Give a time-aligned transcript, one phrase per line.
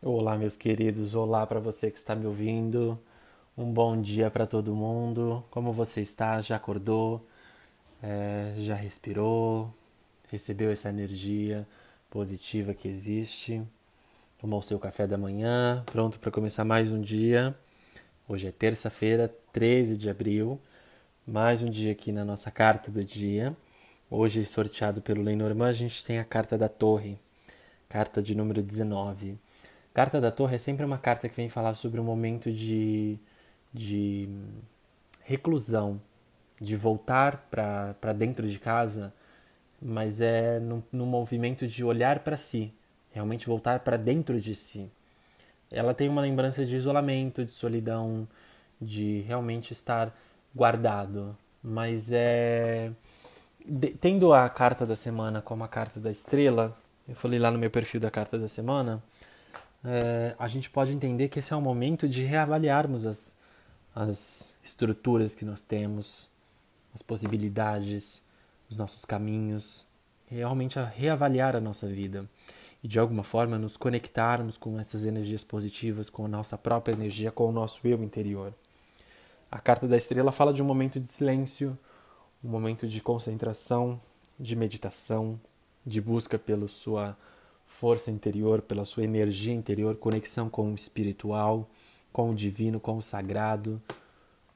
[0.00, 1.16] Olá, meus queridos.
[1.16, 2.96] Olá para você que está me ouvindo.
[3.56, 5.44] Um bom dia para todo mundo.
[5.50, 6.40] Como você está?
[6.40, 7.26] Já acordou?
[8.00, 9.74] É, já respirou?
[10.30, 11.66] Recebeu essa energia
[12.08, 13.60] positiva que existe?
[14.38, 15.82] Tomou seu café da manhã?
[15.86, 17.52] Pronto para começar mais um dia?
[18.28, 20.60] Hoje é terça-feira, 13 de abril.
[21.26, 23.56] Mais um dia aqui na nossa carta do dia.
[24.08, 27.18] Hoje, sorteado pelo Lenormand, a gente tem a carta da Torre,
[27.88, 29.36] carta de número 19.
[29.98, 33.18] Carta da Torre é sempre uma carta que vem falar sobre um momento de,
[33.74, 34.28] de
[35.24, 36.00] reclusão,
[36.60, 39.12] de voltar para dentro de casa,
[39.82, 42.72] mas é no, movimento de olhar para si,
[43.10, 44.88] realmente voltar para dentro de si.
[45.68, 48.28] Ela tem uma lembrança de isolamento, de solidão,
[48.80, 50.16] de realmente estar
[50.54, 52.92] guardado, mas é
[53.66, 56.72] de, tendo a carta da semana como a carta da estrela,
[57.08, 59.02] eu falei lá no meu perfil da carta da semana,
[59.84, 63.38] é, a gente pode entender que esse é o momento de reavaliarmos as,
[63.94, 66.28] as estruturas que nós temos,
[66.94, 68.24] as possibilidades,
[68.68, 69.86] os nossos caminhos,
[70.26, 72.28] realmente a reavaliar a nossa vida
[72.82, 77.32] e de alguma forma nos conectarmos com essas energias positivas, com a nossa própria energia,
[77.32, 78.52] com o nosso eu interior.
[79.50, 81.76] A carta da estrela fala de um momento de silêncio,
[82.44, 84.00] um momento de concentração,
[84.38, 85.40] de meditação,
[85.84, 87.16] de busca pela sua
[87.68, 91.70] força interior, pela sua energia interior, conexão com o espiritual,
[92.12, 93.80] com o divino, com o sagrado,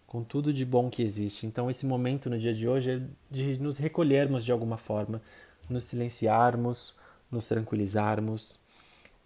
[0.07, 1.47] com tudo de bom que existe.
[1.47, 5.23] Então, esse momento no dia de hoje é de nos recolhermos de alguma forma,
[5.69, 6.95] nos silenciarmos,
[7.31, 8.59] nos tranquilizarmos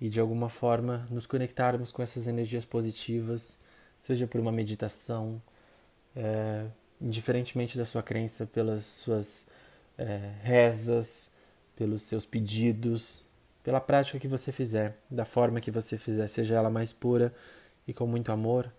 [0.00, 3.58] e de alguma forma nos conectarmos com essas energias positivas,
[4.02, 5.40] seja por uma meditação,
[6.14, 6.66] é,
[7.00, 9.46] indiferentemente da sua crença, pelas suas
[9.96, 11.30] é, rezas,
[11.74, 13.25] pelos seus pedidos,
[13.67, 17.34] pela prática que você fizer, da forma que você fizer, seja ela mais pura
[17.84, 18.72] e com muito amor,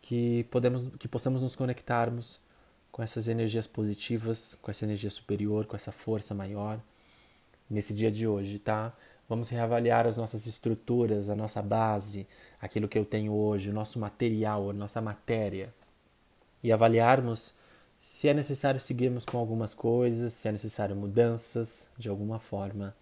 [0.00, 2.40] que podemos que possamos nos conectarmos
[2.90, 6.80] com essas energias positivas, com essa energia superior, com essa força maior
[7.68, 8.96] nesse dia de hoje, tá?
[9.28, 12.26] Vamos reavaliar as nossas estruturas, a nossa base,
[12.62, 15.70] aquilo que eu tenho hoje, o nosso material, a nossa matéria.
[16.62, 17.52] E avaliarmos
[17.98, 22.96] se é necessário seguirmos com algumas coisas, se é necessário mudanças de alguma forma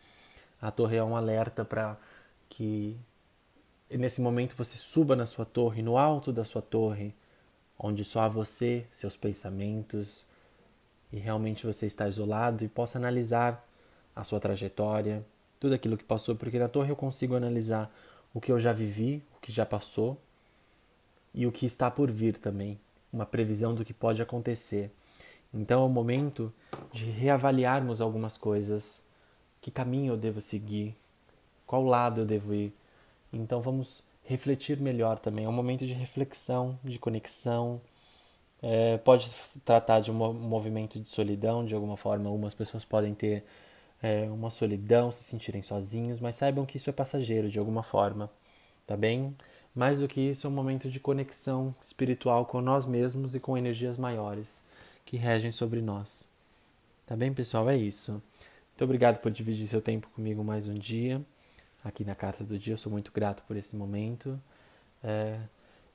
[0.60, 1.96] a torre é um alerta para
[2.48, 2.96] que
[3.90, 7.14] nesse momento você suba na sua torre, no alto da sua torre,
[7.78, 10.26] onde só há você, seus pensamentos,
[11.12, 13.64] e realmente você está isolado e possa analisar
[14.14, 15.24] a sua trajetória,
[15.60, 17.92] tudo aquilo que passou, porque na torre eu consigo analisar
[18.34, 20.18] o que eu já vivi, o que já passou
[21.32, 22.78] e o que está por vir também,
[23.12, 24.90] uma previsão do que pode acontecer.
[25.54, 26.52] Então é o momento
[26.92, 29.07] de reavaliarmos algumas coisas
[29.60, 30.94] que caminho eu devo seguir,
[31.66, 32.72] qual lado eu devo ir.
[33.32, 35.44] Então vamos refletir melhor também.
[35.44, 37.80] É um momento de reflexão, de conexão.
[38.62, 39.30] É, pode
[39.64, 42.28] tratar de um movimento de solidão, de alguma forma.
[42.28, 43.44] Algumas pessoas podem ter
[44.02, 48.30] é, uma solidão, se sentirem sozinhos, mas saibam que isso é passageiro de alguma forma,
[48.86, 49.34] tá bem?
[49.74, 53.56] Mais do que isso, é um momento de conexão espiritual com nós mesmos e com
[53.56, 54.64] energias maiores
[55.04, 56.28] que regem sobre nós.
[57.06, 57.68] Tá bem, pessoal?
[57.70, 58.22] É isso.
[58.78, 61.20] Muito obrigado por dividir seu tempo comigo mais um dia
[61.82, 62.74] aqui na Carta do Dia.
[62.74, 64.40] Eu sou muito grato por esse momento.
[65.02, 65.40] É,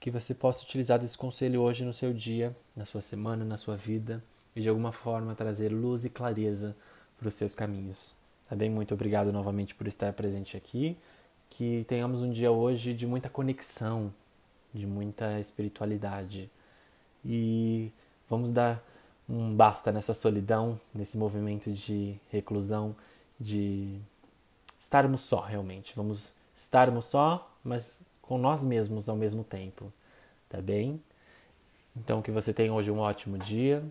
[0.02, 3.78] que você possa utilizar desse conselho hoje no seu dia, na sua semana, na sua
[3.78, 4.22] vida
[4.54, 6.76] e de alguma forma trazer luz e clareza
[7.18, 8.14] para os seus caminhos.
[8.50, 8.70] Tá bem?
[8.70, 10.98] Muito obrigado novamente por estar presente aqui.
[11.50, 14.14] Que tenhamos um dia hoje de muita conexão,
[14.74, 16.52] de muita espiritualidade.
[17.24, 17.94] E
[18.30, 18.84] vamos dar
[19.28, 22.95] um basta nessa solidão, nesse movimento de reclusão,
[23.39, 24.00] de
[24.79, 25.94] estarmos só realmente.
[25.95, 29.91] Vamos estarmos só, mas com nós mesmos ao mesmo tempo,
[30.50, 31.01] tá bem?
[31.95, 33.84] Então que você tenha hoje um ótimo dia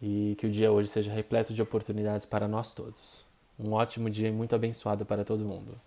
[0.00, 3.24] e que o dia hoje seja repleto de oportunidades para nós todos.
[3.58, 5.80] Um ótimo dia e muito abençoado para todo mundo.